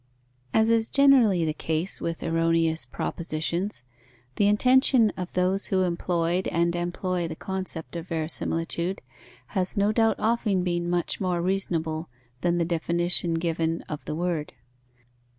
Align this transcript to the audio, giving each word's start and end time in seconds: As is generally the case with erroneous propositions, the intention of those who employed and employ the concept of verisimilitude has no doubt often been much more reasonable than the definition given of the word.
As 0.51 0.71
is 0.71 0.89
generally 0.89 1.45
the 1.45 1.53
case 1.53 2.01
with 2.01 2.23
erroneous 2.23 2.85
propositions, 2.85 3.83
the 4.37 4.47
intention 4.47 5.11
of 5.15 5.33
those 5.33 5.67
who 5.67 5.83
employed 5.83 6.47
and 6.47 6.75
employ 6.75 7.27
the 7.27 7.35
concept 7.35 7.95
of 7.95 8.07
verisimilitude 8.07 9.03
has 9.49 9.77
no 9.77 9.91
doubt 9.91 10.15
often 10.17 10.63
been 10.63 10.89
much 10.89 11.21
more 11.21 11.39
reasonable 11.39 12.09
than 12.41 12.57
the 12.57 12.65
definition 12.65 13.35
given 13.35 13.83
of 13.83 14.05
the 14.05 14.15
word. 14.15 14.53